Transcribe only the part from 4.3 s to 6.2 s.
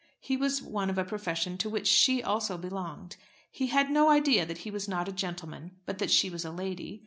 that he was not a gentleman but that